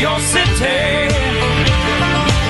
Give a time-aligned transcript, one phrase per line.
[0.00, 1.12] your city.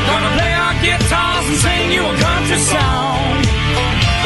[0.06, 3.42] Gonna play our guitars and sing you a country song.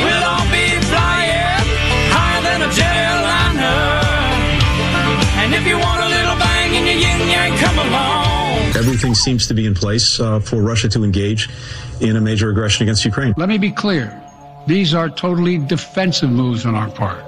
[0.04, 1.64] We'll all be flying
[2.12, 4.04] higher than a jetliner.
[5.40, 8.76] And if you want a little bang in your yin yang, come along.
[8.76, 11.48] Everything seems to be in place uh, for Russia to engage
[12.00, 13.32] in a major aggression against Ukraine.
[13.38, 14.20] Let me be clear.
[14.66, 17.24] These are totally defensive moves on our part.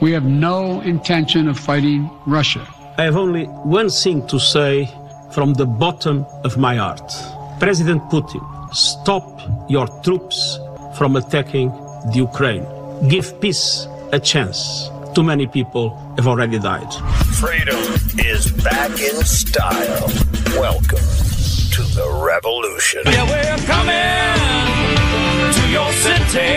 [0.00, 2.66] We have no intention of fighting Russia.
[2.96, 4.88] I have only one thing to say
[5.32, 7.12] from the bottom of my heart.
[7.58, 8.42] President Putin,
[8.74, 10.58] stop your troops
[10.96, 11.70] from attacking
[12.10, 12.64] the Ukraine.
[13.08, 14.90] Give peace a chance.
[15.14, 16.92] Too many people have already died.
[17.34, 17.80] Freedom
[18.18, 20.06] is back in style.
[20.58, 21.06] Welcome
[21.74, 23.02] to the revolution.
[23.06, 24.40] Yeah, we're coming
[25.56, 26.52] to your city.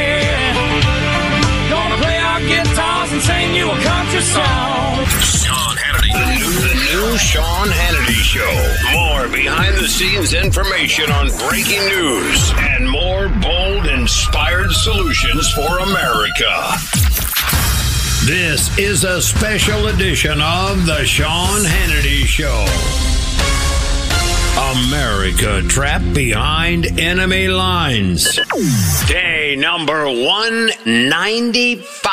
[1.70, 5.05] Gonna play our guitars and sing you a country song.
[5.42, 6.73] Sean Hannity.
[7.17, 8.52] Sean Hannity Show.
[8.92, 16.73] More behind the scenes information on breaking news and more bold, inspired solutions for America.
[18.25, 22.66] This is a special edition of The Sean Hannity Show.
[24.88, 28.39] America trapped behind enemy lines.
[29.08, 32.12] Day number 195.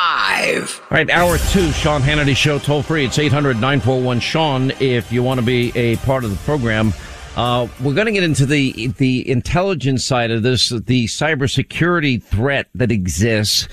[0.81, 3.05] All right, hour two, Sean Hannity Show, toll free.
[3.05, 6.95] It's 800 941 Sean if you want to be a part of the program.
[7.37, 12.69] Uh, we're going to get into the the intelligence side of this, the cybersecurity threat
[12.75, 13.69] that exists,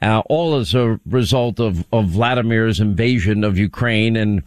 [0.00, 4.16] uh, all as a result of, of Vladimir's invasion of Ukraine.
[4.16, 4.42] And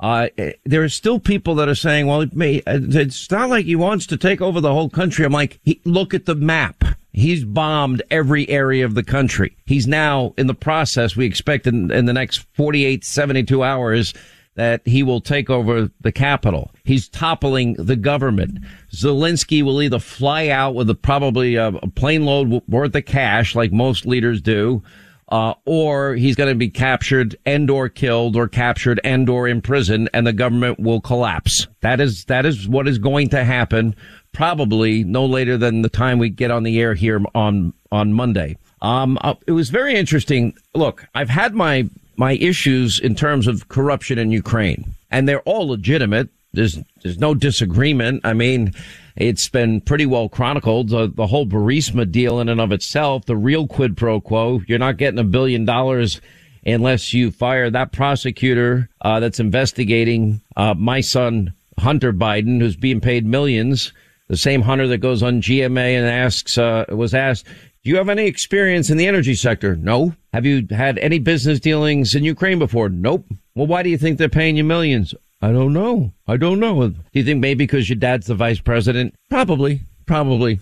[0.00, 0.28] uh,
[0.64, 4.06] there are still people that are saying, well, it may, it's not like he wants
[4.06, 5.24] to take over the whole country.
[5.24, 6.84] I'm like, he, look at the map.
[7.16, 9.56] He's bombed every area of the country.
[9.64, 11.16] He's now in the process.
[11.16, 14.12] We expect in, in the next 48, 72 hours
[14.56, 16.70] that he will take over the capital.
[16.84, 18.58] He's toppling the government.
[18.92, 23.54] Zelensky will either fly out with a, probably a, a plane load worth of cash,
[23.54, 24.82] like most leaders do,
[25.30, 30.10] uh, or he's going to be captured and or killed or captured and or imprisoned
[30.12, 31.66] and the government will collapse.
[31.80, 33.96] That is, that is what is going to happen
[34.36, 38.58] probably no later than the time we get on the air here on, on Monday.
[38.82, 40.54] Um, uh, it was very interesting.
[40.74, 41.88] Look, I've had my,
[42.18, 46.28] my issues in terms of corruption in Ukraine and they're all legitimate.
[46.52, 48.20] There's, there's no disagreement.
[48.24, 48.74] I mean,
[49.16, 50.92] it's been pretty well chronicled.
[50.92, 54.60] Uh, the whole Burisma deal in and of itself, the real quid pro quo.
[54.66, 56.20] You're not getting a billion dollars
[56.66, 63.00] unless you fire that prosecutor uh, that's investigating uh, my son Hunter Biden, who's being
[63.00, 63.92] paid millions.
[64.28, 67.46] The same Hunter that goes on GMA and asks uh, was asked,
[67.84, 70.14] "Do you have any experience in the energy sector?" No.
[70.32, 72.88] Have you had any business dealings in Ukraine before?
[72.88, 73.26] Nope.
[73.54, 75.14] Well, why do you think they're paying you millions?
[75.40, 76.12] I don't know.
[76.26, 76.88] I don't know.
[76.88, 79.14] Do you think maybe because your dad's the vice president?
[79.30, 80.60] Probably, probably,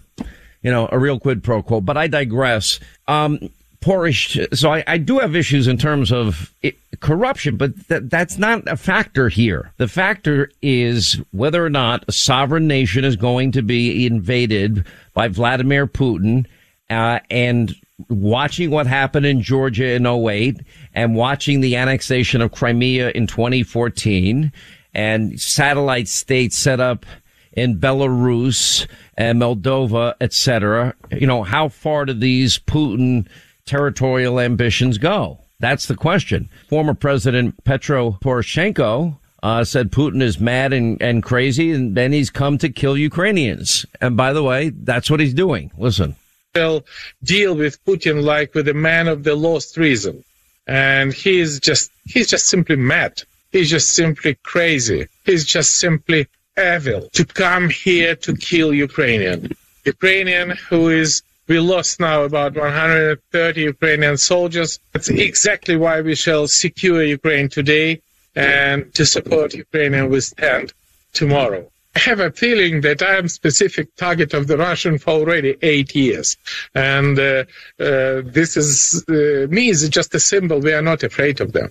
[0.63, 2.81] you know, a real quid pro quo, but I digress.
[3.09, 3.51] Um,
[3.85, 4.57] Porish.
[4.57, 8.67] So I, I do have issues in terms of it, corruption, but th- that's not
[8.67, 9.73] a factor here.
[9.77, 15.29] The factor is whether or not a sovereign nation is going to be invaded by
[15.29, 16.47] Vladimir Putin,
[16.89, 17.77] uh, and
[18.09, 20.61] watching what happened in Georgia in 08
[20.95, 24.51] and watching the annexation of Crimea in 2014
[24.95, 27.05] and satellite states set up
[27.53, 28.87] in Belarus
[29.17, 30.95] and Moldova, etc.
[31.11, 33.27] You know, how far do these Putin
[33.67, 35.41] territorial ambitions go?
[35.61, 36.49] That's the question.
[36.69, 42.31] Former President Petro Poroshenko uh, said Putin is mad and, and crazy, and then he's
[42.31, 43.87] come to kill Ukrainians.
[44.01, 45.71] And by the way, that's what he's doing.
[45.79, 46.17] Listen.
[46.55, 46.85] They'll
[47.23, 50.25] deal with Putin like with a man of the lost reason.
[50.67, 53.23] And he's just, he's just simply mad.
[53.53, 55.09] He's just simply crazy.
[55.25, 56.27] He's just simply
[56.59, 59.53] evil to come here to kill Ukrainian.
[59.85, 64.81] Ukrainian who is, we lost now about 130 Ukrainian soldiers.
[64.93, 68.01] That's exactly why we shall secure Ukraine today
[68.35, 70.73] and to support Ukraine, Ukrainian withstand
[71.13, 71.71] tomorrow.
[71.97, 75.95] I have a feeling that I am specific target of the Russian for already eight
[75.95, 76.37] years.
[76.75, 77.45] And uh,
[77.79, 80.59] uh, this is, uh, me is just a symbol.
[80.59, 81.71] We are not afraid of them.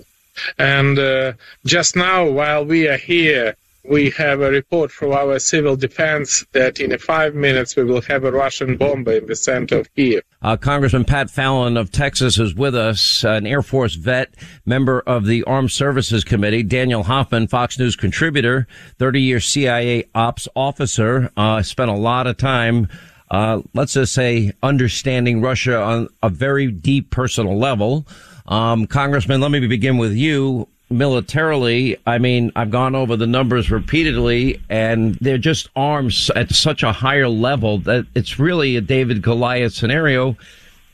[0.58, 1.34] And uh,
[1.66, 6.80] just now, while we are here, we have a report from our civil defense that
[6.80, 10.24] in five minutes we will have a Russian bomber in the center of Kiev.
[10.42, 14.34] Uh, Congressman Pat Fallon of Texas is with us, an Air Force vet,
[14.66, 16.64] member of the Armed Services Committee.
[16.64, 18.68] Daniel Hoffman, Fox News contributor,
[19.00, 22.88] 30 year CIA ops officer, uh, spent a lot of time
[23.32, 28.06] uh, let's just say understanding Russia on a very deep personal level.
[28.46, 30.68] Um, Congressman, let me begin with you.
[30.98, 36.84] Militarily, I mean, I've gone over the numbers repeatedly, and they're just arms at such
[36.84, 40.38] a higher level that it's really a David Goliath scenario.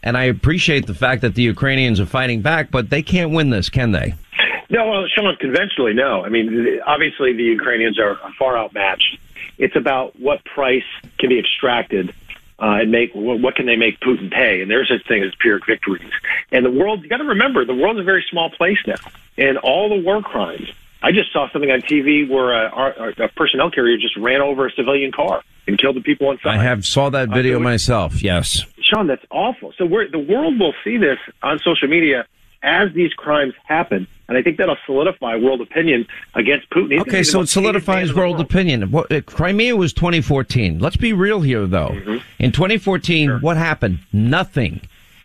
[0.01, 3.49] And I appreciate the fact that the Ukrainians are fighting back, but they can't win
[3.49, 4.15] this, can they?
[4.69, 6.23] No, well, Sean, conventionally, no.
[6.23, 9.17] I mean, obviously, the Ukrainians are far outmatched.
[9.57, 10.83] It's about what price
[11.17, 12.13] can be extracted
[12.61, 14.61] uh, and make what can they make Putin pay?
[14.61, 16.11] And there's such thing as Pyrrhic victories.
[16.51, 18.95] And the world, you got to remember, the world's a very small place now,
[19.37, 20.69] and all the war crimes.
[21.01, 24.71] I just saw something on TV where a, a personnel carrier just ran over a
[24.71, 26.57] civilian car and killed the people inside.
[26.57, 28.21] I have saw that video uh, so myself.
[28.21, 29.73] Yes, Sean, that's awful.
[29.77, 32.25] So we're, the world will see this on social media
[32.61, 34.07] as these crimes happen.
[34.29, 36.05] And I think that'll solidify world opinion
[36.35, 37.01] against Putin.
[37.01, 38.91] Okay, so it solidifies world, world, opinion.
[38.91, 40.77] What, uh, Crimea was 2014.
[40.77, 41.89] Let's be real here, though.
[41.89, 42.17] Mm-hmm.
[42.37, 43.39] In 2014, sure.
[43.39, 43.99] what happened?
[44.13, 44.81] Nothing.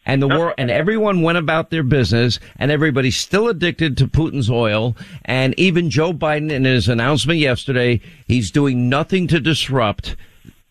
[0.07, 4.51] And the war, and everyone went about their business, and everybody's still addicted to Putin's
[4.51, 4.97] oil.
[5.27, 10.17] And even Joe Biden, in his announcement yesterday, he's doing nothing to disrupt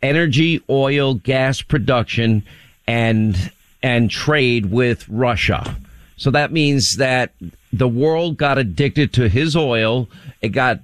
[0.01, 2.43] energy, oil, gas production,
[2.87, 3.51] and
[3.83, 5.75] and trade with Russia.
[6.17, 7.31] So that means that
[7.71, 10.07] the world got addicted to his oil.
[10.41, 10.79] It got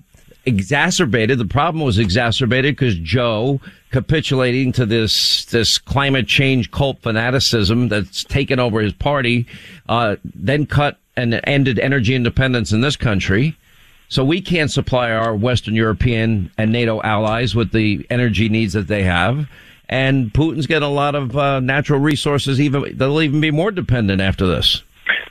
[0.46, 1.38] exacerbated.
[1.38, 3.62] The problem was exacerbated because Joe
[3.92, 9.46] capitulating to this this climate change cult fanaticism that's taken over his party,
[9.88, 13.56] uh, then cut and ended energy independence in this country.
[14.08, 18.88] So we can't supply our Western European and NATO allies with the energy needs that
[18.88, 19.48] they have.
[19.88, 22.60] And Putin's getting a lot of uh, natural resources.
[22.60, 24.84] Even they'll even be more dependent after this.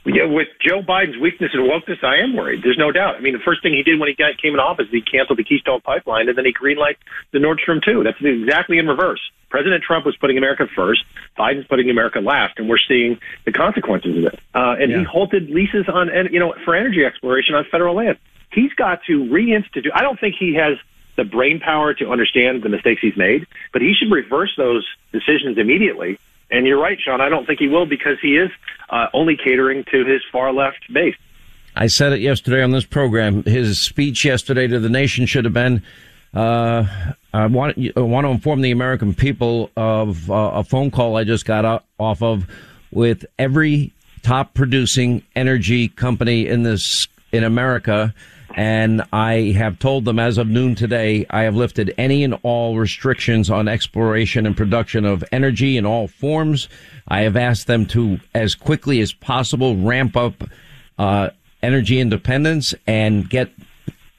[0.08, 2.62] Yeah, with Joe Biden's weakness and wokeness, I am worried.
[2.62, 3.16] There's no doubt.
[3.16, 5.38] I mean, the first thing he did when he got, came in office, he canceled
[5.38, 6.96] the Keystone Pipeline, and then he greenlighted
[7.32, 8.04] the Nord Stream 2.
[8.04, 9.20] That's exactly in reverse.
[9.50, 11.04] President Trump was putting America first.
[11.38, 14.40] Biden's putting America last, and we're seeing the consequences of it.
[14.54, 14.98] Uh, and yeah.
[14.98, 18.18] he halted leases on, you know, for energy exploration on federal land.
[18.52, 19.90] He's got to reinstitute.
[19.94, 20.78] I don't think he has
[21.16, 25.58] the brain power to understand the mistakes he's made, but he should reverse those decisions
[25.58, 26.18] immediately
[26.50, 27.20] and you're right, Sean.
[27.20, 28.50] I don't think he will because he is
[28.90, 31.16] uh, only catering to his far left base.
[31.76, 33.44] I said it yesterday on this program.
[33.44, 35.82] His speech yesterday to the nation should have been.
[36.34, 36.84] Uh,
[37.32, 41.24] I want, I want to inform the American people of uh, a phone call I
[41.24, 42.46] just got off of
[42.90, 43.92] with every
[44.22, 48.14] top producing energy company in this in America
[48.58, 52.76] and I have told them as of noon today, I have lifted any and all
[52.76, 56.68] restrictions on exploration and production of energy in all forms.
[57.06, 60.42] I have asked them to, as quickly as possible, ramp up
[60.98, 61.30] uh,
[61.62, 63.48] energy independence and get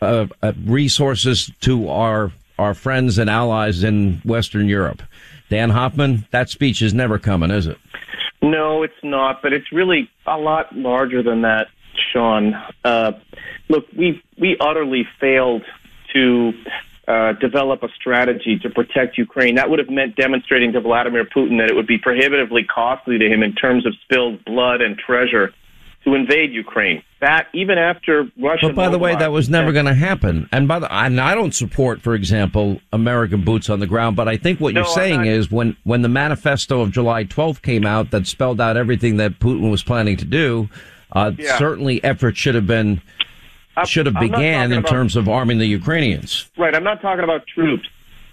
[0.01, 5.01] uh, uh, resources to our our friends and allies in Western Europe.
[5.49, 7.77] Dan Hoffman, that speech is never coming, is it?
[8.41, 9.41] No, it's not.
[9.41, 11.67] But it's really a lot larger than that.
[12.11, 12.53] Sean.
[12.83, 13.13] Uh,
[13.69, 15.63] look, we we utterly failed
[16.13, 16.53] to
[17.07, 19.55] uh, develop a strategy to protect Ukraine.
[19.55, 23.25] That would have meant demonstrating to Vladimir Putin that it would be prohibitively costly to
[23.25, 25.53] him in terms of spilled blood and treasure
[26.03, 27.03] to invade Ukraine.
[27.19, 28.67] That even after Russia.
[28.67, 30.47] But by the way, that was never going to happen.
[30.51, 34.15] And by the, and I don't support, for example, American boots on the ground.
[34.15, 37.61] But I think what no, you're saying is when when the manifesto of July 12th
[37.61, 40.69] came out that spelled out everything that Putin was planning to do.
[41.11, 41.57] Uh, yeah.
[41.57, 43.01] Certainly, efforts should have been
[43.85, 46.49] should have began in about, terms of arming the Ukrainians.
[46.57, 46.75] Right.
[46.75, 47.87] I'm not talking about troops,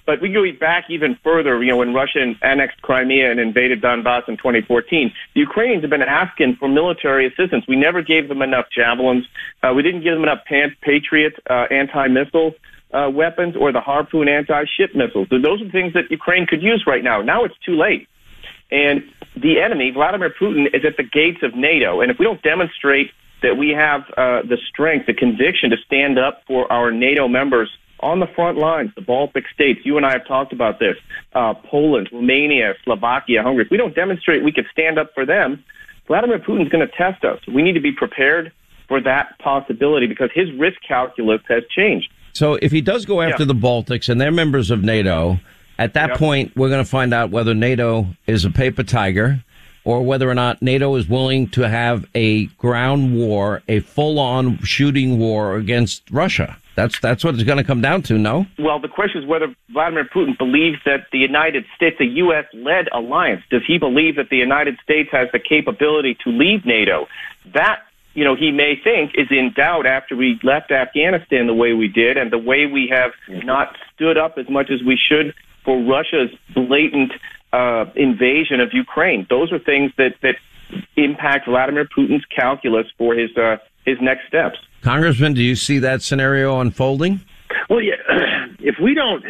[0.05, 1.63] but we go back even further.
[1.63, 6.03] You know, when Russia annexed Crimea and invaded Donbass in 2014, the Ukrainians have been
[6.03, 7.67] asking for military assistance.
[7.69, 9.27] We never gave them enough javelins.
[9.63, 12.55] Uh, we didn't give them enough Patriot uh, anti-missile.
[12.95, 15.27] Uh, weapons or the Harpoon anti-ship missiles.
[15.29, 17.21] Those are things that Ukraine could use right now.
[17.21, 18.09] Now it's too late.
[18.71, 19.05] And
[19.37, 22.01] the enemy, Vladimir Putin, is at the gates of NATO.
[22.01, 23.11] And if we don't demonstrate
[23.43, 27.71] that we have uh, the strength, the conviction to stand up for our NATO members
[28.01, 30.97] on the front lines, the Baltic states, you and I have talked about this,
[31.35, 33.65] uh, Poland, Romania, Slovakia, Hungary.
[33.65, 35.65] If we don't demonstrate we can stand up for them,
[36.07, 37.41] Vladimir Putin's going to test us.
[37.47, 38.53] We need to be prepared
[38.89, 42.13] for that possibility because his risk calculus has changed.
[42.33, 43.49] So if he does go after yeah.
[43.49, 45.41] the Baltics and they're members of NATO,
[45.79, 46.19] at that yep.
[46.19, 49.41] point, we're going to find out whether NATO is a paper tiger
[49.85, 55.19] or whether or not NATO is willing to have a ground war, a full-on shooting
[55.19, 56.57] war against Russia.
[56.75, 58.47] That's that's what it's going to come down to, no?
[58.59, 63.43] Well, the question is whether Vladimir Putin believes that the United States, a U.S.-led alliance,
[63.49, 67.09] does he believe that the United States has the capability to leave NATO?
[67.55, 71.75] That you know, he may think is in doubt after we left Afghanistan the way
[71.75, 73.47] we did and the way we have mm-hmm.
[73.47, 75.35] not stood up as much as we should
[75.67, 77.13] for Russia's blatant
[77.53, 79.27] uh, invasion of Ukraine.
[79.29, 80.37] Those are things that that
[80.97, 84.59] impact Vladimir Putin's calculus for his uh, his next steps.
[84.81, 87.21] Congressman, do you see that scenario unfolding?
[87.69, 87.95] Well, yeah,
[88.61, 89.23] if we don't,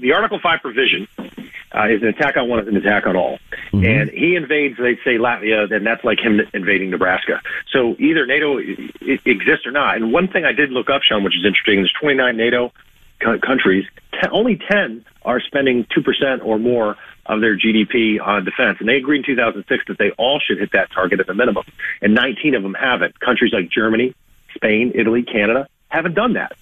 [0.00, 3.38] the Article 5 provision uh, is an attack on one is an attack on all.
[3.72, 3.84] Mm-hmm.
[3.84, 7.40] And he invades, they'd say Latvia, then that's like him invading Nebraska.
[7.72, 9.96] So either NATO i- i- exists or not.
[9.96, 12.72] And one thing I did look up, Sean, which is interesting, there's 29 NATO
[13.20, 13.86] co- countries.
[14.30, 16.96] Only 10 are spending 2% or more
[17.26, 18.78] of their GDP on defense.
[18.80, 21.64] And they agreed in 2006 that they all should hit that target at the minimum.
[22.00, 23.18] And 19 of them haven't.
[23.20, 24.14] Countries like Germany,
[24.54, 26.52] Spain, Italy, Canada haven't done that.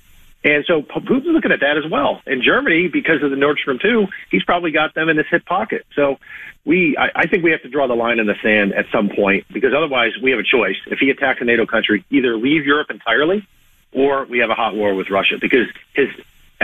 [0.42, 2.20] And so Putin's looking at that as well.
[2.26, 5.46] And Germany, because of the Nord Stream 2, he's probably got them in his hip
[5.46, 5.86] pocket.
[5.94, 6.18] So
[6.66, 9.08] we, I, I think we have to draw the line in the sand at some
[9.08, 10.76] point because otherwise we have a choice.
[10.86, 13.46] If he attacks a NATO country, either leave Europe entirely
[13.92, 16.08] or we have a hot war with Russia because his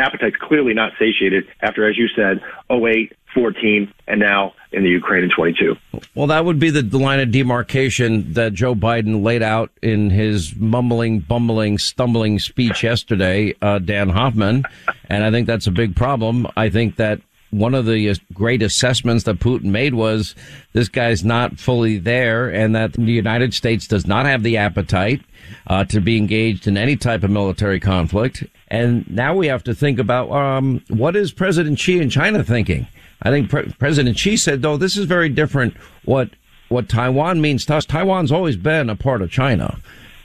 [0.00, 5.24] appetite's clearly not satiated after, as you said, 08, 14, and now in the Ukraine
[5.24, 5.76] in 22.
[6.14, 10.54] Well, that would be the, line of demarcation that Joe Biden laid out in his
[10.56, 14.64] mumbling, bumbling, stumbling speech yesterday, uh, Dan Hoffman.
[15.08, 16.46] And I think that's a big problem.
[16.56, 20.34] I think that one of the great assessments that Putin made was
[20.72, 25.20] this guy's not fully there and that the United States does not have the appetite
[25.66, 28.44] uh, to be engaged in any type of military conflict.
[28.70, 32.86] And now we have to think about um, what is President Xi in China thinking?
[33.22, 36.30] I think Pre- President Xi said, though, this is very different what
[36.68, 37.84] what Taiwan means to us.
[37.84, 39.80] Taiwan's always been a part of China.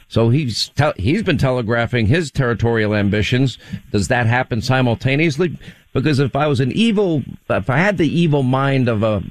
[0.07, 3.57] So he's te- he's been telegraphing his territorial ambitions.
[3.91, 5.57] Does that happen simultaneously?
[5.93, 9.23] Because if I was an evil, if I had the evil mind of a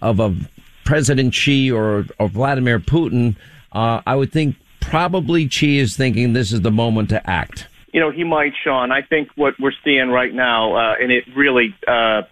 [0.00, 0.34] of a
[0.84, 3.36] President Xi or or Vladimir Putin,
[3.72, 7.66] uh, I would think probably Xi is thinking this is the moment to act.
[7.96, 8.92] You know, he might, Sean.
[8.92, 12.24] I think what we're seeing right now, uh, and it really, uh,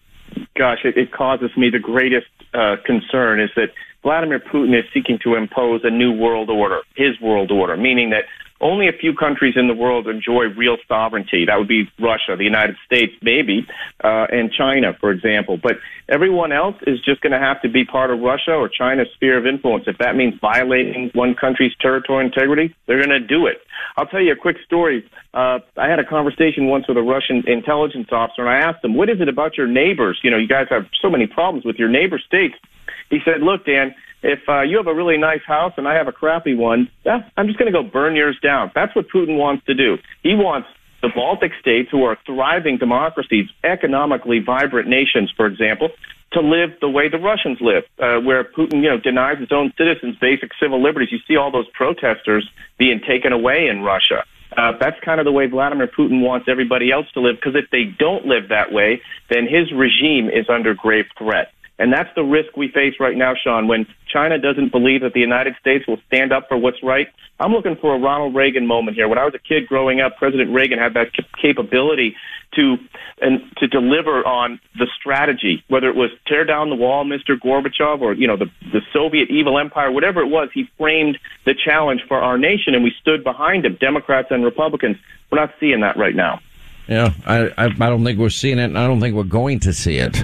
[0.54, 3.71] gosh, it, it causes me the greatest uh, concern is that
[4.02, 8.25] Vladimir Putin is seeking to impose a new world order, his world order, meaning that
[8.64, 11.44] only a few countries in the world enjoy real sovereignty.
[11.44, 13.66] That would be Russia, the United States, maybe,
[14.02, 15.59] uh, and China, for example.
[15.62, 15.76] But
[16.09, 19.37] everyone else is just going to have to be part of Russia or China's sphere
[19.37, 19.85] of influence.
[19.87, 23.59] If that means violating one country's territorial integrity, they're going to do it.
[23.99, 25.09] I'll tell you a quick story.
[25.35, 28.94] Uh, I had a conversation once with a Russian intelligence officer, and I asked him,
[28.94, 30.18] "What is it about your neighbors?
[30.23, 32.54] You know, you guys have so many problems with your neighbor states."
[33.11, 36.08] He said, "Look, Dan, if uh, you have a really nice house and I have
[36.08, 36.90] a crappy one,
[37.36, 39.98] I'm just going to go burn yours down." That's what Putin wants to do.
[40.22, 40.68] He wants
[41.02, 45.90] the Baltic states, who are thriving democracies, economically vibrant nations, for example,
[46.32, 49.72] to live the way the Russians live, uh, where Putin, you know, denies his own
[49.76, 51.12] citizens basic civil liberties.
[51.12, 54.24] You see all those protesters being taken away in Russia.
[54.56, 57.68] Uh, that's kind of the way Vladimir Putin wants everybody else to live, because if
[57.70, 61.52] they don't live that way, then his regime is under grave threat.
[61.78, 63.66] And that's the risk we face right now, Sean.
[63.66, 67.08] When China doesn't believe that the United States will stand up for what's right,
[67.40, 69.08] I'm looking for a Ronald Reagan moment here.
[69.08, 71.08] When I was a kid growing up, President Reagan had that
[71.40, 72.14] capability
[72.54, 72.76] to
[73.20, 77.36] and to deliver on the strategy, whether it was tear down the wall, Mr.
[77.36, 80.50] Gorbachev, or you know the the Soviet evil empire, whatever it was.
[80.54, 84.96] He framed the challenge for our nation, and we stood behind him, Democrats and Republicans.
[85.30, 86.40] We're not seeing that right now.
[86.86, 89.58] Yeah, I, I, I don't think we're seeing it, and I don't think we're going
[89.60, 90.22] to see it.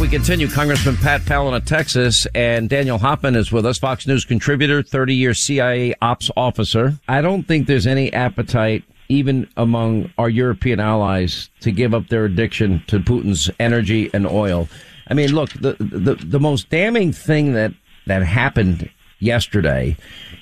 [0.00, 0.48] We continue.
[0.48, 5.14] Congressman Pat Fallon of Texas and Daniel Hoffman is with us, Fox News contributor, 30
[5.14, 6.94] year CIA ops officer.
[7.08, 12.24] I don't think there's any appetite, even among our European allies, to give up their
[12.24, 14.66] addiction to Putin's energy and oil.
[15.08, 17.72] I mean, look, the, the, the most damning thing that,
[18.06, 19.96] that happened yesterday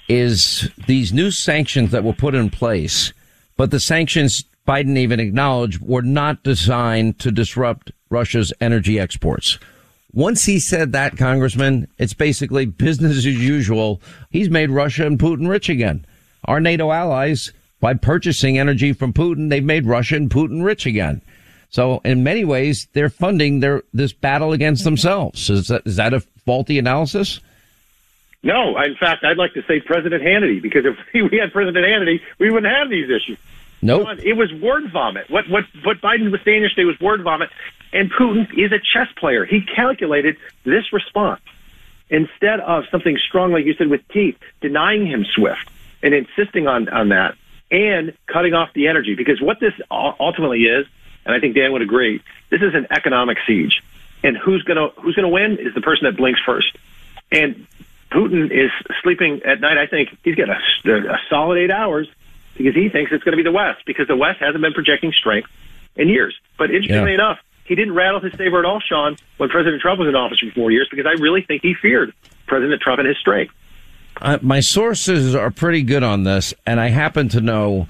[0.08, 3.12] is these new sanctions that were put in place,
[3.56, 9.58] but the sanctions Biden even acknowledged were not designed to disrupt Russia's energy exports.
[10.12, 14.00] Once he said that, Congressman, it's basically business as usual.
[14.30, 16.04] He's made Russia and Putin rich again.
[16.44, 21.22] Our NATO allies, by purchasing energy from Putin, they've made Russia and Putin rich again.
[21.70, 25.48] So in many ways, they're funding their this battle against themselves.
[25.48, 27.40] Is that, is that a faulty analysis?
[28.42, 30.96] No, in fact, I'd like to say President Hannity because if
[31.30, 33.38] we had President Hannity, we wouldn't have these issues.
[33.82, 34.18] Nope.
[34.22, 35.30] It was word vomit.
[35.30, 37.48] What what what Biden was saying yesterday was word vomit.
[37.92, 39.44] And Putin is a chess player.
[39.44, 41.40] He calculated this response
[42.08, 45.68] instead of something strong, like you said, with teeth, denying him SWIFT
[46.02, 47.34] and insisting on on that,
[47.70, 49.14] and cutting off the energy.
[49.14, 50.86] Because what this ultimately is,
[51.24, 53.82] and I think Dan would agree, this is an economic siege.
[54.22, 56.76] And who's gonna who's gonna win is the person that blinks first.
[57.32, 57.66] And
[58.10, 58.70] Putin is
[59.02, 59.78] sleeping at night.
[59.78, 60.58] I think he's got a,
[61.14, 62.08] a solid eight hours
[62.56, 65.12] because he thinks it's going to be the West because the West hasn't been projecting
[65.12, 65.48] strength
[65.94, 66.36] in years.
[66.58, 67.14] But interestingly Yeah.
[67.14, 67.38] enough,
[67.70, 70.50] he didn't rattle his saber at all, Sean, when President Trump was in office for
[70.50, 72.12] four years because I really think he feared
[72.48, 73.54] President Trump and his strength.
[74.20, 77.86] Uh, my sources are pretty good on this, and I happen to know,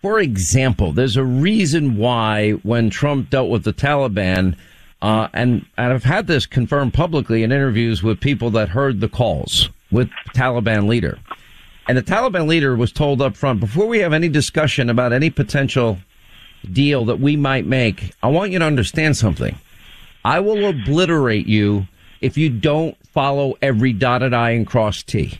[0.00, 4.56] for example, there's a reason why when Trump dealt with the Taliban,
[5.02, 9.08] uh, and, and I've had this confirmed publicly in interviews with people that heard the
[9.08, 11.18] calls with Taliban leader.
[11.88, 15.30] And the Taliban leader was told up front, before we have any discussion about any
[15.30, 15.98] potential
[16.72, 19.56] deal that we might make, I want you to understand something.
[20.24, 21.86] I will obliterate you
[22.20, 25.38] if you don't follow every dotted I and cross T.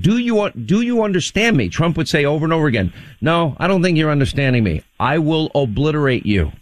[0.00, 1.68] Do you want do you understand me?
[1.68, 4.82] Trump would say over and over again, "No, I don't think you're understanding me.
[4.98, 6.52] I will obliterate you."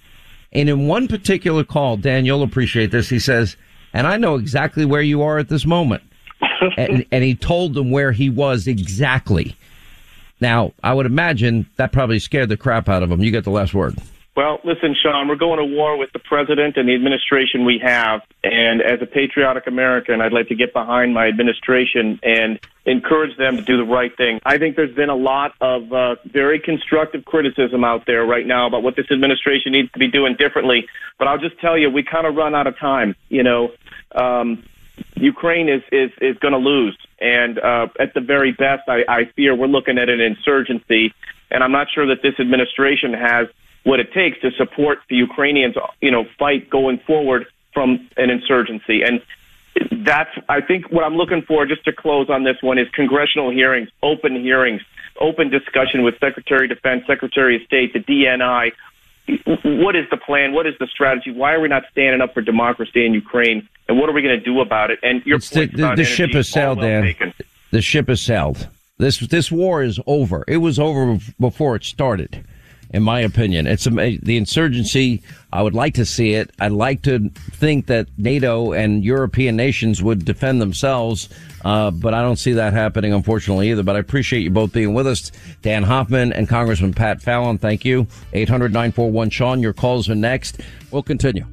[0.52, 3.08] And in one particular call, Dan, you'll appreciate this.
[3.08, 3.56] He says,
[3.92, 6.02] "And I know exactly where you are at this moment."
[6.76, 9.54] and, and he told them where he was exactly.
[10.40, 13.20] Now, I would imagine that probably scared the crap out of him.
[13.20, 13.96] You get the last word.
[14.36, 18.22] Well, listen, Sean, we're going to war with the president and the administration we have.
[18.44, 23.56] And as a patriotic American, I'd like to get behind my administration and encourage them
[23.56, 24.40] to do the right thing.
[24.44, 28.66] I think there's been a lot of uh, very constructive criticism out there right now
[28.66, 30.86] about what this administration needs to be doing differently.
[31.18, 33.16] But I'll just tell you, we kind of run out of time.
[33.28, 33.72] You know,
[34.14, 34.64] um,
[35.16, 39.24] Ukraine is is is going to lose, and uh, at the very best, I, I
[39.36, 41.14] fear we're looking at an insurgency.
[41.50, 43.48] And I'm not sure that this administration has
[43.82, 49.02] what it takes to support the Ukrainians, you know, fight going forward from an insurgency.
[49.02, 49.22] And
[50.04, 51.66] that's, I think, what I'm looking for.
[51.66, 54.82] Just to close on this one is congressional hearings, open hearings,
[55.18, 58.72] open discussion with Secretary of Defense, Secretary of State, the DNI.
[59.26, 60.52] What is the plan?
[60.52, 61.30] What is the strategy?
[61.30, 63.68] Why are we not standing up for democracy in Ukraine?
[63.88, 64.98] And what are we going to do about it?
[65.02, 67.02] And your the, the, about the ship has sailed, well Dan.
[67.02, 67.34] taken.
[67.70, 68.68] The ship has sailed.
[68.98, 70.44] This this war is over.
[70.46, 72.44] It was over before it started,
[72.92, 73.66] in my opinion.
[73.66, 75.22] It's the insurgency.
[75.52, 76.50] I would like to see it.
[76.60, 81.28] I'd like to think that NATO and European nations would defend themselves,
[81.64, 83.82] uh, but I don't see that happening, unfortunately, either.
[83.82, 87.58] But I appreciate you both being with us, Dan Hoffman and Congressman Pat Fallon.
[87.58, 88.06] Thank you.
[88.32, 89.60] Eight hundred nine four one Sean.
[89.60, 90.60] Your calls are next.
[90.90, 91.46] We'll continue.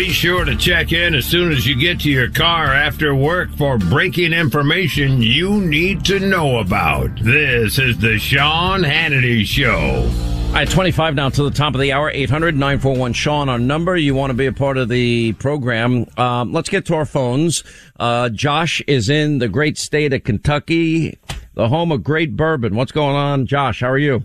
[0.00, 3.54] Be sure to check in as soon as you get to your car after work
[3.56, 7.14] for breaking information you need to know about.
[7.22, 10.10] This is the Sean Hannity Show.
[10.46, 13.94] All right, 25 now to the top of the hour, 800 941 Sean, our number.
[13.94, 16.06] You want to be a part of the program.
[16.16, 17.62] Um, let's get to our phones.
[17.98, 21.18] Uh, Josh is in the great state of Kentucky,
[21.52, 22.74] the home of great bourbon.
[22.74, 23.80] What's going on, Josh?
[23.80, 24.24] How are you?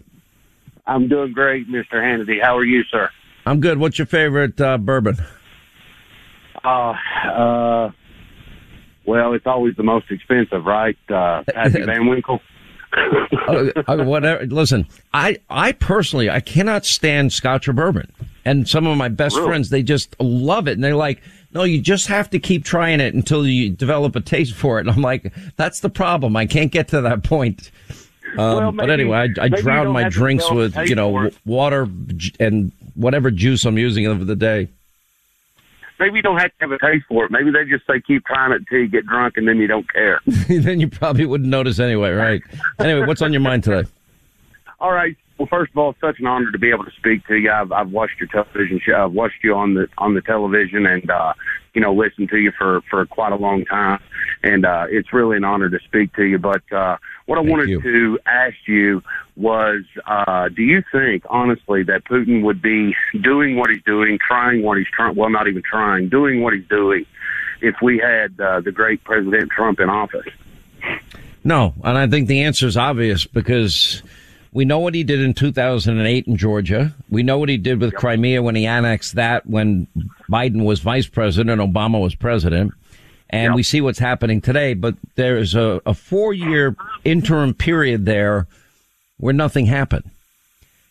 [0.87, 1.95] I'm doing great, Mr.
[1.95, 2.41] Hannity.
[2.41, 3.09] How are you, sir?
[3.45, 3.77] I'm good.
[3.77, 5.17] What's your favorite uh, bourbon?
[6.65, 6.93] Uh,
[7.29, 7.91] uh,
[9.05, 10.97] well, it's always the most expensive, right?
[11.09, 12.39] Uh, Pappy Van Winkle.
[13.47, 14.45] uh, uh, whatever.
[14.47, 18.11] Listen, I, I personally, I cannot stand Scotch or bourbon.
[18.45, 19.47] And some of my best Really?
[19.49, 20.73] friends, they just love it.
[20.73, 24.21] And they're like, no, you just have to keep trying it until you develop a
[24.21, 24.81] taste for it.
[24.87, 26.35] And I'm like, that's the problem.
[26.35, 27.71] I can't get to that point.
[28.37, 31.37] Um, Well, but anyway, I, I drown my drinks with, you know, for w- it.
[31.45, 31.87] water
[32.39, 34.69] and whatever juice I'm using of the day.
[35.99, 37.31] Maybe you don't have to have a taste for it.
[37.31, 39.91] Maybe they just say keep trying it until you get drunk and then you don't
[39.91, 40.19] care.
[40.25, 42.41] then you probably wouldn't notice anyway, right?
[42.79, 43.87] Anyway, what's on your mind today?
[44.79, 45.15] All right.
[45.37, 47.51] Well, first of all, it's such an honor to be able to speak to you.
[47.51, 49.05] I've, I've watched your television show.
[49.05, 51.33] I've watched you on the on the television, and uh,
[51.73, 53.99] you know, listened to you for for quite a long time.
[54.43, 56.37] And uh, it's really an honor to speak to you.
[56.37, 57.81] But uh, what I Thank wanted you.
[57.81, 59.01] to ask you
[59.35, 64.61] was, uh, do you think honestly that Putin would be doing what he's doing, trying
[64.61, 65.15] what he's trying?
[65.15, 67.05] Well, not even trying, doing what he's doing,
[67.61, 70.27] if we had uh, the great President Trump in office?
[71.43, 74.01] No, and I think the answer is obvious because
[74.51, 76.95] we know what he did in 2008 in Georgia.
[77.09, 79.87] We know what he did with Crimea when he annexed that when
[80.29, 82.73] Biden was vice president and Obama was president.
[83.29, 88.05] And we see what's happening today, but there is a, a four year interim period
[88.05, 88.47] there
[89.17, 90.09] where nothing happened.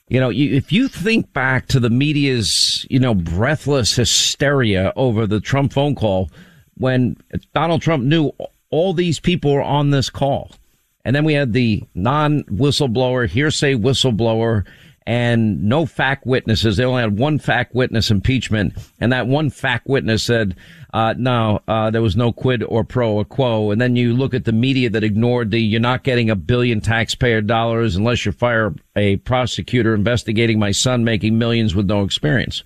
[0.09, 5.27] You know, you, if you think back to the media's, you know, breathless hysteria over
[5.27, 6.31] the Trump phone call
[6.77, 7.17] when
[7.55, 8.33] Donald Trump knew
[8.71, 10.51] all these people were on this call.
[11.05, 14.65] And then we had the non whistleblower, hearsay whistleblower,
[15.07, 16.77] and no fact witnesses.
[16.77, 20.57] They only had one fact witness impeachment, and that one fact witness said,
[20.95, 23.73] uh, no, uh, there was no quid or pro or quo.
[23.73, 26.81] And then you look at the media that ignored the, you're not getting a billion
[26.81, 32.63] taxpayer dollars unless you fire a prosecutor investigating my son making millions with no experience.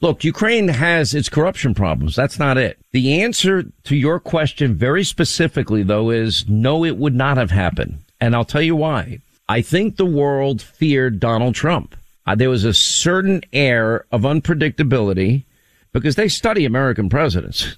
[0.00, 2.16] Look, Ukraine has its corruption problems.
[2.16, 2.78] That's not it.
[2.92, 8.00] The answer to your question very specifically, though, is no, it would not have happened.
[8.20, 9.20] And I'll tell you why.
[9.48, 11.94] I think the world feared Donald Trump.
[12.26, 15.44] Uh, there was a certain air of unpredictability
[15.92, 17.76] because they study American presidents.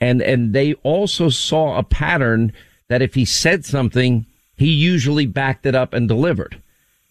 [0.00, 2.52] And, and they also saw a pattern
[2.88, 4.26] that if he said something,
[4.56, 6.60] he usually backed it up and delivered.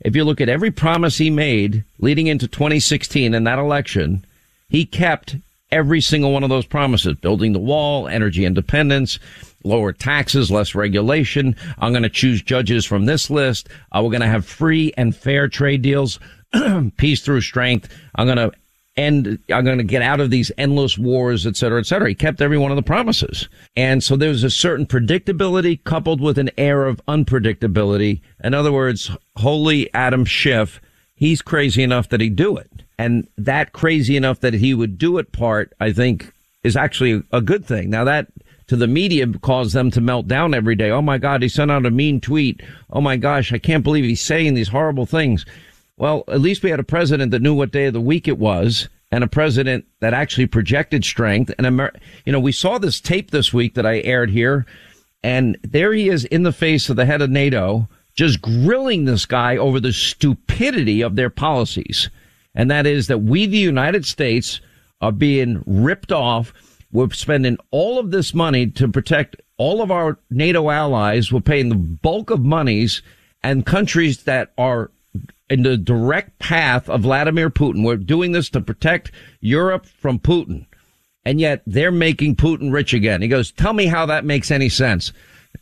[0.01, 4.23] If you look at every promise he made leading into 2016 and that election,
[4.69, 5.35] he kept
[5.71, 9.17] every single one of those promises, building the wall, energy independence,
[9.65, 11.56] lower taxes, less regulation.
[11.80, 13.69] I'm going to choose judges from this list.
[13.91, 16.19] Uh, we're going to have free and fair trade deals,
[16.97, 17.89] peace through strength.
[18.15, 18.51] I'm going to
[18.97, 22.10] end, I'm going to get out of these endless wars, et cetera, et cetera.
[22.10, 23.49] He kept every one of the promises.
[23.75, 28.21] And so there was a certain predictability coupled with an air of unpredictability.
[28.43, 30.80] In other words, holy Adam Schiff,
[31.15, 32.69] he's crazy enough that he'd do it.
[32.97, 36.32] And that crazy enough that he would do it part, I think,
[36.63, 37.89] is actually a good thing.
[37.89, 38.28] Now that
[38.67, 40.89] to the media cause them to melt down every day.
[40.89, 42.62] Oh my God, he sent out a mean tweet.
[42.89, 45.45] Oh my gosh, I can't believe he's saying these horrible things.
[45.97, 48.38] Well, at least we had a president that knew what day of the week it
[48.38, 51.54] was and a president that actually projected strength.
[51.58, 51.93] And, Amer-
[52.25, 54.65] you know, we saw this tape this week that I aired here
[55.25, 59.25] and there he is in the face of the head of NATO, just grilling this
[59.25, 62.12] guy over the stupidity of their policies.
[62.54, 64.62] And that is that we, the United States,
[65.01, 66.54] are being ripped off
[66.95, 71.31] we're spending all of this money to protect all of our NATO allies.
[71.31, 73.01] We're paying the bulk of monies
[73.43, 74.91] and countries that are
[75.49, 77.86] in the direct path of Vladimir Putin.
[77.86, 80.67] We're doing this to protect Europe from Putin.
[81.25, 83.21] And yet they're making Putin rich again.
[83.21, 85.12] He goes, tell me how that makes any sense.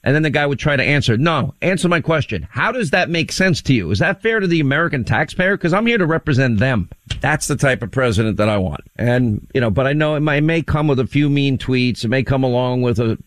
[0.03, 2.47] And then the guy would try to answer, no, answer my question.
[2.49, 3.91] How does that make sense to you?
[3.91, 5.57] Is that fair to the American taxpayer?
[5.57, 6.89] Cause I'm here to represent them.
[7.21, 8.81] That's the type of president that I want.
[8.95, 11.57] And, you know, but I know it may, it may come with a few mean
[11.57, 12.03] tweets.
[12.03, 13.17] It may come along with a,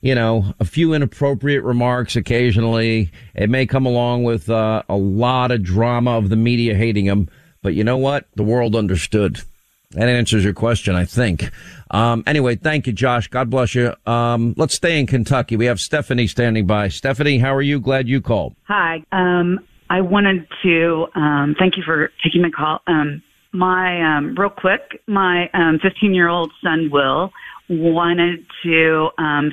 [0.00, 3.10] you know, a few inappropriate remarks occasionally.
[3.34, 7.28] It may come along with uh, a lot of drama of the media hating him.
[7.62, 8.26] But you know what?
[8.36, 9.40] The world understood.
[9.90, 11.50] That answers your question, I think.
[11.90, 13.28] Um, anyway, thank you, Josh.
[13.28, 13.94] God bless you.
[14.04, 15.56] Um, let's stay in Kentucky.
[15.56, 16.88] We have Stephanie standing by.
[16.88, 17.80] Stephanie, how are you?
[17.80, 18.54] Glad you called.
[18.64, 19.02] Hi.
[19.12, 22.80] Um, I wanted to um, thank you for taking my call.
[22.86, 23.22] Um,
[23.52, 25.48] my um, real quick, my
[25.82, 27.32] 15 year old son Will
[27.68, 29.10] wanted to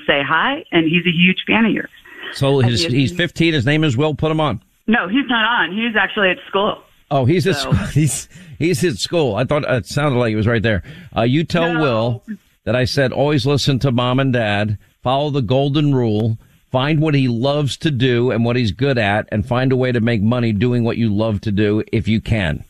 [0.08, 1.90] say hi, and he's a huge fan of yours.
[2.34, 3.54] So his, he's 15.
[3.54, 4.16] His name is Will.
[4.16, 4.62] Put him on.
[4.88, 5.72] No, he's not on.
[5.72, 6.84] He's actually at school.
[7.14, 7.74] Oh, he's at school.
[7.94, 9.36] He's he's at school.
[9.36, 10.82] I thought it sounded like he was right there.
[11.16, 11.80] Uh, you tell No.
[11.80, 12.24] Will
[12.64, 16.40] that I said always listen to mom and dad, follow the golden rule,
[16.72, 19.92] find what he loves to do and what he's good at, and find a way
[19.92, 22.64] to make money doing what you love to do if you can.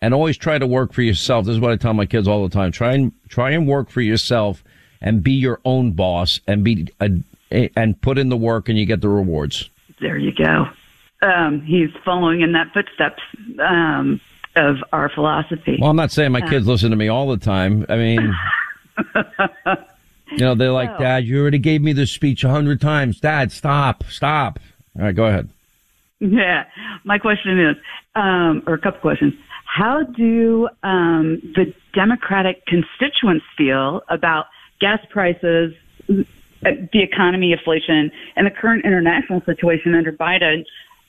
[0.00, 1.44] And always try to work for yourself.
[1.44, 2.72] This is what I tell my kids all the time.
[2.72, 4.64] Try and try and work for yourself
[5.02, 8.86] and be your own boss and be a, and put in the work and you
[8.86, 9.68] get the rewards.
[10.00, 10.68] There you go.
[11.22, 13.22] Um, he's following in that footsteps
[13.60, 14.20] um,
[14.56, 15.78] of our philosophy.
[15.80, 17.86] Well, I'm not saying my kids listen to me all the time.
[17.88, 18.34] I mean,
[20.32, 23.20] you know, they're like, Dad, you already gave me this speech a hundred times.
[23.20, 24.58] Dad, stop, stop.
[24.98, 25.48] All right, go ahead.
[26.20, 26.64] Yeah.
[27.04, 27.76] My question is,
[28.14, 29.34] um, or a couple questions.
[29.64, 34.46] How do um, the Democratic constituents feel about
[34.80, 35.74] gas prices,
[36.10, 36.14] uh,
[36.92, 40.64] the economy, inflation, and the current international situation under Biden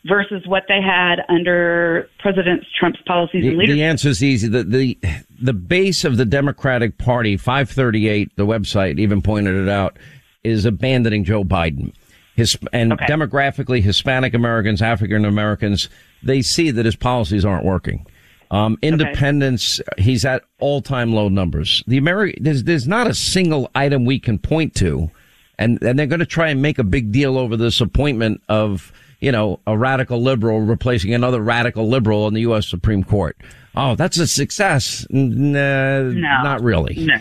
[0.05, 3.75] versus what they had under President Trump's policies The, and leadership?
[3.77, 4.47] the answer is easy.
[4.47, 4.97] The, the,
[5.41, 9.97] the base of the Democratic Party, 538, the website even pointed it out,
[10.43, 11.93] is abandoning Joe Biden.
[12.35, 13.05] His, and Okay.
[13.05, 15.87] demographically, Hispanic Americans, African Americans,
[16.23, 18.05] they see that his policies aren't working.
[18.51, 21.83] Um, independents, he's at all time low numbers.
[21.87, 25.09] The Ameri- there's, there's not a single item we can point to.
[25.57, 28.91] And, and they're going to try and make a big deal over this appointment of,
[29.23, 32.67] you know, a radical liberal replacing another radical liberal in the U.S.
[32.67, 33.37] Supreme Court.
[33.75, 35.07] Oh, that's a success.
[35.11, 36.43] N- uh, No.
[36.43, 36.95] Not really.
[37.05, 37.15] No.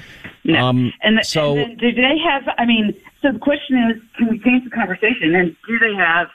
[0.45, 0.67] No.
[0.67, 2.43] Um, and, the, so- and do they have?
[2.59, 5.35] I mean, so the question is, can we change the conversation?
[5.37, 6.27] And do they have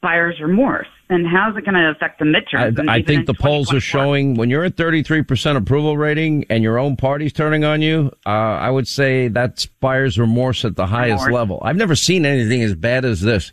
[0.00, 0.86] buyer's remorse?
[1.10, 2.88] And how's it going to affect the midterms?
[2.88, 6.78] I, I think the polls are showing when you're at 33% approval rating and your
[6.78, 11.24] own party's turning on you, uh, I would say that's buyer's remorse at the highest
[11.24, 11.34] Remorse.
[11.40, 11.62] level.
[11.64, 13.50] I've never seen anything as bad as this.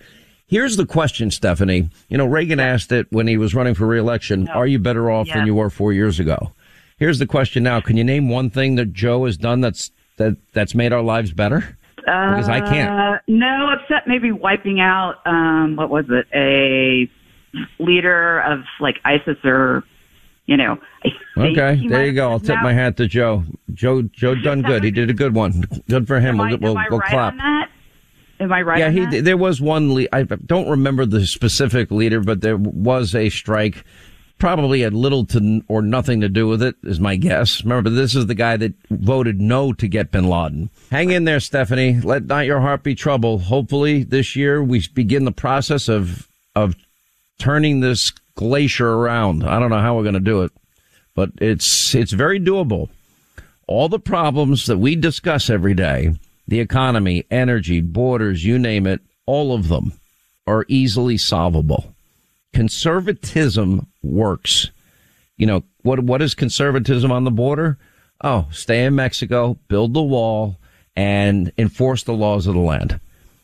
[0.47, 1.89] Here's the question, Stephanie.
[2.07, 4.47] You know, Reagan asked it when he was running for reelection.
[4.49, 5.37] Are you better off Yeah.
[5.37, 6.51] than you were four years ago?
[6.97, 7.81] Here's the question now.
[7.81, 11.31] Can you name one thing that Joe has done that's, that, that's made our lives
[11.31, 11.75] better?
[11.97, 12.89] Because I can't.
[12.91, 17.09] Uh, no, except maybe wiping out, um, what was it, a
[17.79, 19.83] leader of like ISIS or,
[20.45, 20.77] you know.
[21.35, 22.29] Okay, there you go.
[22.29, 23.43] I'll tip now- my hat to Joe.
[23.73, 24.83] Joe, Joe done good.
[24.83, 25.63] He did a good one.
[25.89, 26.39] Good for him.
[26.39, 27.69] Am we'll we'll, I we'll right clap.
[28.39, 29.23] Am I right yeah, he that?
[29.23, 29.93] there was one.
[29.93, 33.83] Le- I don't remember the specific leader, but there was a strike.
[34.37, 37.63] Probably had little to or nothing to do with it, is my guess.
[37.63, 40.69] Remember, this is the guy that voted no to get Bin Laden.
[40.91, 42.01] Hang in there, Stephanie.
[42.01, 43.43] Let not your heart be troubled.
[43.43, 46.75] Hopefully, this year we begin the process of of
[47.39, 49.43] turning this glacier around.
[49.43, 50.51] I don't know how we're going to do it,
[51.15, 52.89] but it's it's very doable
[53.67, 56.13] all the problems that we discuss every day
[56.47, 59.93] the economy, energy, borders, you name it all of them
[60.47, 61.93] are easily solvable.
[62.53, 64.69] Conservatism works.
[65.37, 67.77] You know, what, what is conservatism on the border?
[68.23, 70.57] Oh, stay in Mexico, build the wall,
[70.95, 72.99] and enforce the laws of the land.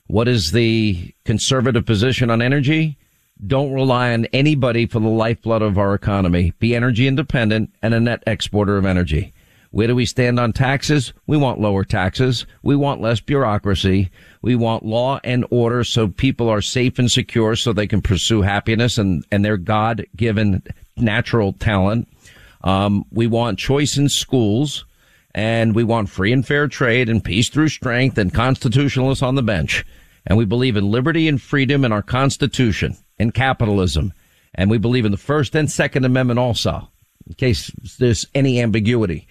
[0.08, 2.98] What is the conservative position on energy?
[3.46, 6.54] Don't rely on anybody for the lifeblood of our economy.
[6.60, 9.34] Be energy independent and a net exporter of energy.
[9.72, 11.14] Where do we stand on taxes?
[11.28, 12.46] We want lower taxes.
[12.62, 14.12] We want less bureaucracy.
[14.42, 18.42] We want law and order so people are safe and secure so they can pursue
[18.42, 20.62] happiness and, and their God given
[20.98, 22.10] natural talent.
[22.64, 24.86] Um, we want choice in schools
[25.34, 29.42] and we want free and fair trade and peace through strength and constitutionalists on the
[29.42, 29.86] bench.
[30.28, 34.12] And we believe in liberty and freedom in our constitution and capitalism.
[34.54, 36.90] And we believe in the first and second amendment also,
[37.26, 39.30] in case there's any ambiguity.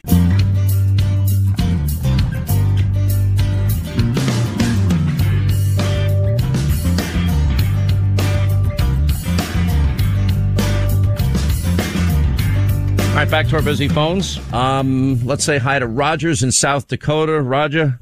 [13.21, 14.39] Right, back to our busy phones.
[14.51, 17.43] Um, let's say hi to Rogers in South Dakota.
[17.43, 18.01] Roger,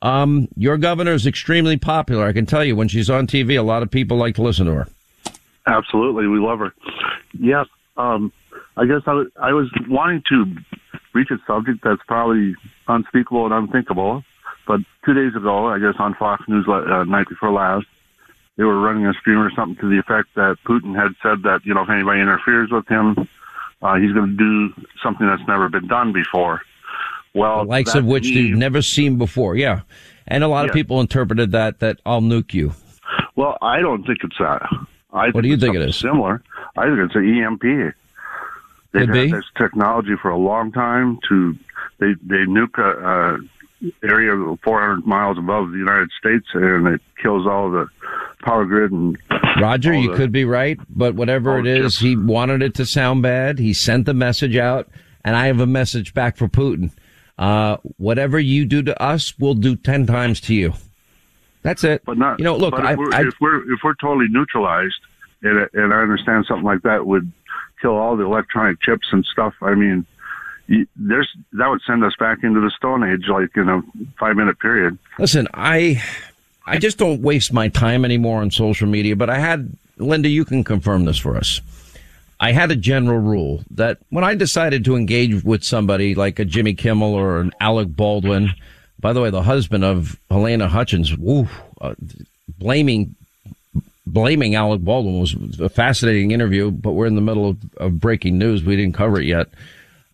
[0.00, 2.24] um, your governor is extremely popular.
[2.24, 4.64] I can tell you when she's on TV, a lot of people like to listen
[4.64, 4.88] to her.
[5.66, 6.72] Absolutely, we love her.
[7.38, 7.66] Yes,
[7.98, 8.32] um,
[8.78, 10.56] I guess I was, I was wanting to
[11.12, 12.54] reach a subject that's probably
[12.88, 14.24] unspeakable and unthinkable.
[14.66, 17.86] But two days ago, I guess on Fox News uh, night before last,
[18.56, 21.66] they were running a stream or something to the effect that Putin had said that
[21.66, 23.28] you know if anybody interferes with him,
[23.82, 26.62] uh, he's going to do something that's never been done before.
[27.34, 29.56] Well, The likes of which you've never seen before.
[29.56, 29.80] Yeah.
[30.26, 32.72] And a lot of people interpreted that, that I'll nuke you.
[33.36, 34.62] Well, I don't think it's that.
[35.12, 35.96] I What do you think it is?
[35.96, 36.42] Similar.
[36.76, 37.62] I think it's an EMP.
[37.62, 37.92] They've
[38.92, 39.32] Could had be.
[39.32, 41.18] this technology for a long time.
[41.28, 41.56] To
[41.98, 43.38] they they nuke a, a
[44.02, 44.32] area
[44.62, 47.88] 400 miles above the United States, and it kills all the
[48.42, 49.18] power grid and
[49.60, 53.22] Roger, you the- could be right, but whatever it is, he wanted it to sound
[53.22, 53.58] bad.
[53.58, 54.88] He sent the message out,
[55.24, 56.90] and I have a message back for Putin.
[57.38, 60.74] Uh, whatever you do to us, we'll do 10 times to you.
[61.62, 62.02] That's it.
[62.04, 62.38] But not.
[62.38, 65.00] You know, look, I, if, we're, I, if we're if we're totally neutralized,
[65.42, 67.32] and and I understand something like that would
[67.80, 69.54] kill all the electronic chips and stuff.
[69.62, 70.04] I mean,
[70.96, 73.82] there's that would send us back into the Stone Age, like in a
[74.18, 74.98] five minute period.
[75.18, 76.02] Listen, I
[76.66, 80.44] I just don't waste my time anymore on social media, but I had Linda, you
[80.44, 81.60] can confirm this for us.
[82.40, 86.44] I had a general rule that when I decided to engage with somebody like a
[86.44, 88.50] Jimmy Kimmel or an Alec Baldwin,
[88.98, 91.48] by the way, the husband of Halyna Hutchins, woo,
[91.80, 91.94] uh,
[92.58, 93.14] blaming
[94.06, 98.38] blaming Alec Baldwin was a fascinating interview, but we're in the middle of, of breaking
[98.38, 98.62] news.
[98.62, 99.48] We didn't cover it yet.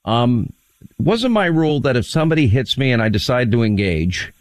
[0.04, 0.52] Um,
[0.98, 4.32] wasn't my rule that if somebody hits me and I decide to engage,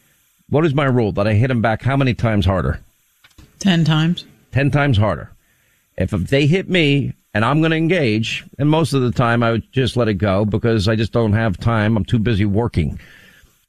[0.49, 1.11] what is my rule?
[1.11, 2.79] That I hit them back how many times harder?
[3.59, 4.25] Ten times.
[4.51, 5.31] 10 times harder.
[5.97, 9.51] If they hit me and I'm going to engage, and most of the time I
[9.51, 11.95] would just let it go because I just don't have time.
[11.95, 12.99] I'm too busy working.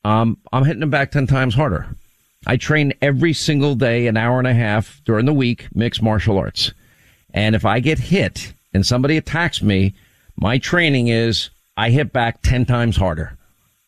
[0.05, 1.87] Um, I'm hitting them back 10 times harder.
[2.46, 6.38] I train every single day, an hour and a half during the week, mixed martial
[6.38, 6.72] arts.
[7.35, 9.94] And if I get hit and somebody attacks me,
[10.37, 13.38] my training is I hit back 10 times harder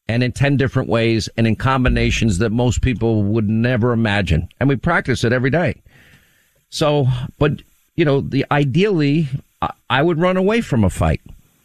[0.08, 4.48] and in 10 different ways and in combinations that most people would never imagine.
[4.58, 5.82] And we practice it every day.
[6.70, 7.06] So,
[7.38, 7.60] but
[7.94, 9.28] you know, the ideally,
[9.90, 11.20] I, would run away from a fight.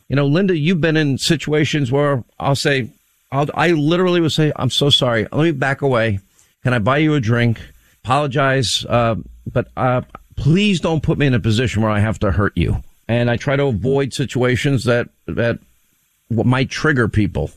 [0.10, 2.90] You know, Linda, you've been in situations where I'll say,
[3.32, 5.28] I'll, I literally would say, I'm so sorry.
[5.32, 6.20] Let me back away.
[6.62, 7.62] Can I buy you a drink?
[8.04, 8.86] Apologize.
[8.90, 9.16] Uh,
[9.50, 10.02] but, uh,
[10.36, 12.84] please don't put me in a position where I have to hurt you.
[13.08, 15.60] And I try to avoid situations that, that
[16.30, 17.52] might trigger people.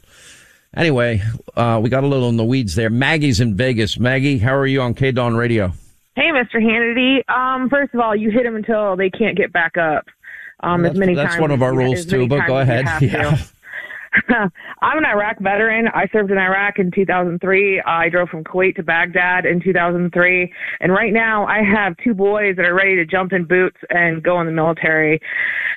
[0.77, 1.21] Anyway,
[1.57, 2.91] uh, we got a little in the weeds there.
[2.91, 3.99] Maggie's in Vegas.
[3.99, 5.73] Maggie, how are you on K Dawn Radio?
[6.15, 6.57] Hey, Mr.
[6.57, 7.29] Hannity.
[7.29, 10.07] Um, first of all, you hit them until they can't get back up.
[10.63, 12.85] Um, that's as many that's times one of our rules too, but go ahead.
[13.01, 13.37] Yeah.
[13.37, 13.49] to.
[14.29, 15.87] I'm an Iraq veteran.
[15.95, 17.83] I served in Iraq in 2003.
[17.87, 20.53] I drove from Kuwait to Baghdad in 2003.
[20.81, 24.23] And right now I have two boys that are ready to jump in boots and
[24.23, 25.21] go in the military.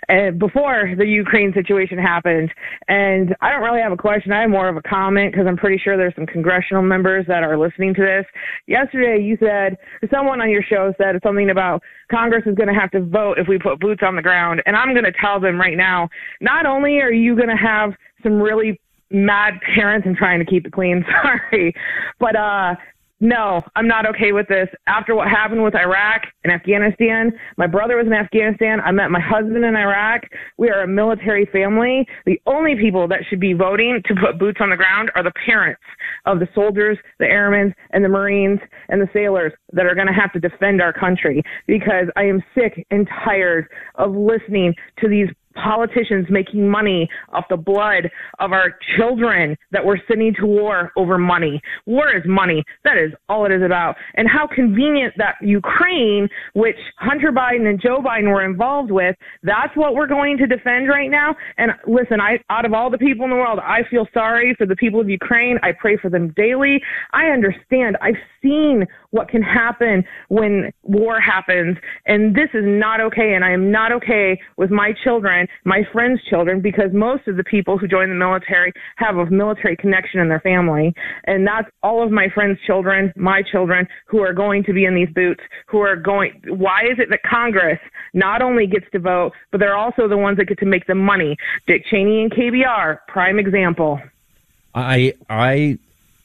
[0.07, 2.51] And before the Ukraine situation happened.
[2.87, 4.31] And I don't really have a question.
[4.31, 7.43] I have more of a comment because I'm pretty sure there's some congressional members that
[7.43, 8.25] are listening to this.
[8.65, 9.77] Yesterday you said,
[10.11, 13.47] someone on your show said something about Congress is going to have to vote if
[13.47, 14.61] we put boots on the ground.
[14.65, 16.09] And I'm going to tell them right now,
[16.41, 18.79] not only are you going to have some really
[19.11, 21.05] mad parents and trying to keep it clean,
[21.51, 21.73] sorry,
[22.19, 22.75] but uh
[23.23, 24.67] no, I'm not okay with this.
[24.85, 28.81] After what happened with Iraq and Afghanistan, my brother was in Afghanistan.
[28.81, 30.23] I met my husband in Iraq.
[30.57, 32.05] We are a military family.
[32.25, 35.31] The only people that should be voting to put boots on the ground are the
[35.45, 35.79] parents
[36.25, 38.59] of the soldiers, the airmen, and the Marines
[38.89, 42.43] and the sailors that are going to have to defend our country because I am
[42.53, 48.75] sick and tired of listening to these politicians making money off the blood of our
[48.97, 51.61] children that we're sending to war over money.
[51.85, 52.63] War is money.
[52.83, 53.95] That is all it is about.
[54.15, 59.75] And how convenient that Ukraine, which Hunter Biden and Joe Biden were involved with, that's
[59.75, 61.35] what we're going to defend right now.
[61.57, 64.65] And listen, I out of all the people in the world, I feel sorry for
[64.65, 65.57] the people of Ukraine.
[65.63, 66.81] I pray for them daily.
[67.13, 67.97] I understand.
[68.01, 71.77] I've seen what can happen when war happens.
[72.05, 73.33] And this is not okay.
[73.35, 77.43] And I am not okay with my children, my friends' children, because most of the
[77.43, 80.93] people who join the military have a military connection in their family.
[81.25, 84.95] And that's all of my friends' children, my children, who are going to be in
[84.95, 86.41] these boots, who are going.
[86.47, 87.79] Why is it that Congress
[88.13, 90.95] not only gets to vote, but they're also the ones that get to make the
[90.95, 91.37] money?
[91.67, 94.01] Dick Cheney and KBR, prime example.
[94.75, 95.77] I I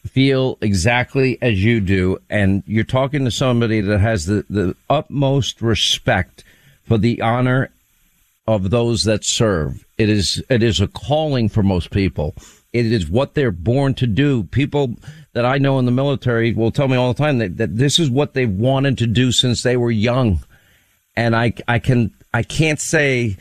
[0.09, 5.61] feel exactly as you do, and you're talking to somebody that has the, the utmost
[5.61, 6.44] respect
[6.87, 7.70] for the honor
[8.48, 9.84] of those that serve.
[9.98, 12.34] It is it is a calling for most people.
[12.72, 14.44] It is what they're born to do.
[14.44, 14.94] People
[15.34, 17.98] that I know in the military will tell me all the time that, that this
[17.98, 20.40] is what they've wanted to do since they were young.
[21.14, 23.37] And I I can I can't say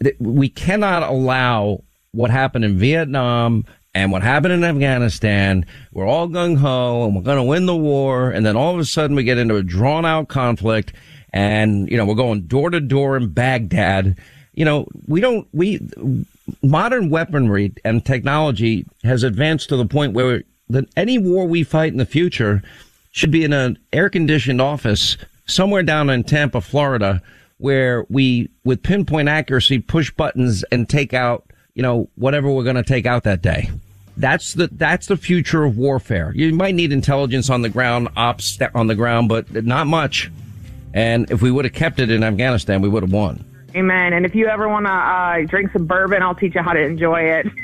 [0.00, 5.64] that we cannot allow what happened in Vietnam and what happened in Afghanistan.
[5.90, 8.30] We're all gung ho and we're going to win the war.
[8.30, 10.92] And then all of a sudden we get into a drawn out conflict
[11.34, 14.16] and, you know, we're going door to door in Baghdad.
[14.54, 15.80] You know, we don't, we,
[16.62, 21.92] modern weaponry and technology has advanced to the point where that any war we fight
[21.92, 22.62] in the future
[23.10, 25.16] should be in an air conditioned office
[25.46, 27.20] somewhere down in Tampa, Florida,
[27.58, 31.44] where we, with pinpoint accuracy, push buttons and take out,
[31.74, 33.70] you know, whatever we're going to take out that day.
[34.16, 36.32] That's the that's the future of warfare.
[36.36, 40.30] You might need intelligence on the ground, ops on the ground, but not much.
[40.94, 43.44] And if we would have kept it in Afghanistan, we would have won.
[43.76, 44.14] Amen.
[44.14, 46.80] And if you ever want to uh, drink some bourbon, I'll teach you how to
[46.80, 47.46] enjoy it.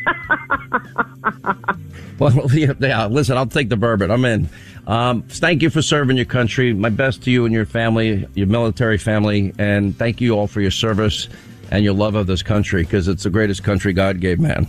[2.21, 4.13] Well, yeah, yeah, listen, I'll take the bourbon.
[4.13, 4.49] I'm in.
[4.87, 6.73] Um, thank you for serving your country.
[6.73, 10.61] My best to you and your family, your military family, and thank you all for
[10.61, 11.29] your service
[11.71, 14.67] and your love of this country because it's the greatest country God gave man.